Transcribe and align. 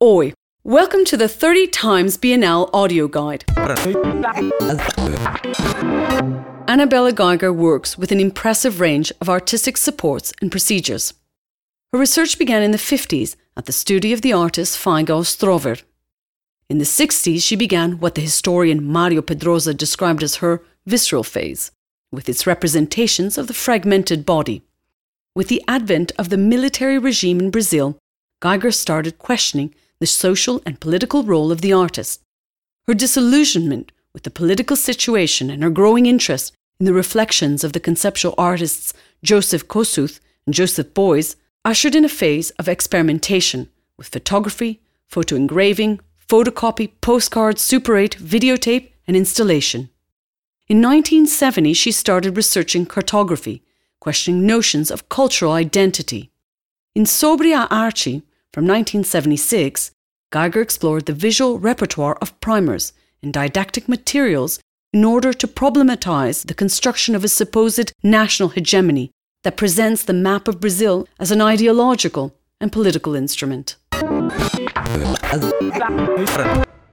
Oi, 0.00 0.32
welcome 0.62 1.04
to 1.06 1.16
the 1.16 1.26
30 1.26 1.66
times 1.66 2.16
Biennale 2.16 2.70
audio 2.72 3.08
guide. 3.08 3.44
Anna 6.68 6.86
Bella 6.86 7.12
Geiger 7.12 7.52
works 7.52 7.98
with 7.98 8.12
an 8.12 8.20
impressive 8.20 8.78
range 8.78 9.10
of 9.20 9.28
artistic 9.28 9.76
supports 9.76 10.32
and 10.40 10.52
procedures. 10.52 11.14
Her 11.92 11.98
research 11.98 12.38
began 12.38 12.62
in 12.62 12.70
the 12.70 12.78
50s 12.78 13.34
at 13.56 13.66
the 13.66 13.72
studio 13.72 14.14
of 14.14 14.22
the 14.22 14.32
artist 14.32 14.78
Fayga 14.78 15.18
Ostrower. 15.18 15.82
In 16.70 16.78
the 16.78 16.84
60s, 16.84 17.42
she 17.42 17.56
began 17.56 17.98
what 17.98 18.14
the 18.14 18.20
historian 18.20 18.84
Mario 18.84 19.20
Pedrosa 19.20 19.74
described 19.74 20.22
as 20.22 20.36
her 20.36 20.62
visceral 20.86 21.24
phase, 21.24 21.72
with 22.12 22.28
its 22.28 22.46
representations 22.46 23.36
of 23.36 23.48
the 23.48 23.52
fragmented 23.52 24.24
body. 24.24 24.62
With 25.34 25.48
the 25.48 25.64
advent 25.66 26.12
of 26.16 26.28
the 26.28 26.38
military 26.38 26.98
regime 26.98 27.40
in 27.40 27.50
Brazil, 27.50 27.98
Geiger 28.40 28.70
started 28.70 29.18
questioning 29.18 29.74
the 30.00 30.06
social 30.06 30.62
and 30.64 30.80
political 30.80 31.22
role 31.22 31.50
of 31.50 31.60
the 31.60 31.72
artist. 31.72 32.22
Her 32.86 32.94
disillusionment 32.94 33.92
with 34.12 34.22
the 34.22 34.30
political 34.30 34.76
situation 34.76 35.50
and 35.50 35.62
her 35.62 35.70
growing 35.70 36.06
interest 36.06 36.54
in 36.80 36.86
the 36.86 36.92
reflections 36.92 37.64
of 37.64 37.72
the 37.72 37.80
conceptual 37.80 38.34
artists 38.38 38.94
Joseph 39.22 39.66
Kosuth 39.68 40.20
and 40.46 40.54
Joseph 40.54 40.94
Beuys 40.94 41.36
ushered 41.64 41.94
in 41.94 42.04
a 42.04 42.08
phase 42.08 42.50
of 42.52 42.68
experimentation 42.68 43.68
with 43.96 44.08
photography, 44.08 44.80
photo 45.06 45.36
engraving, 45.36 46.00
photocopy, 46.28 46.92
postcards, 47.00 47.60
Super 47.60 47.96
8, 47.96 48.16
videotape, 48.18 48.90
and 49.06 49.16
installation. 49.16 49.90
In 50.68 50.82
1970, 50.82 51.72
she 51.72 51.90
started 51.90 52.36
researching 52.36 52.86
cartography, 52.86 53.62
questioning 54.00 54.46
notions 54.46 54.90
of 54.90 55.08
cultural 55.08 55.52
identity. 55.52 56.30
In 56.94 57.06
Sobre 57.06 57.52
a 57.52 57.66
arte, 57.70 58.22
from 58.58 58.66
1976, 58.66 59.92
Geiger 60.32 60.60
explored 60.60 61.06
the 61.06 61.12
visual 61.12 61.60
repertoire 61.60 62.18
of 62.20 62.40
primers 62.40 62.92
and 63.22 63.32
didactic 63.32 63.88
materials 63.88 64.58
in 64.92 65.04
order 65.04 65.32
to 65.32 65.46
problematize 65.46 66.44
the 66.44 66.54
construction 66.54 67.14
of 67.14 67.22
a 67.22 67.28
supposed 67.28 67.92
national 68.02 68.48
hegemony 68.48 69.12
that 69.44 69.56
presents 69.56 70.02
the 70.02 70.12
map 70.12 70.48
of 70.48 70.58
Brazil 70.58 71.06
as 71.20 71.30
an 71.30 71.40
ideological 71.40 72.34
and 72.60 72.72
political 72.72 73.14
instrument. 73.14 73.76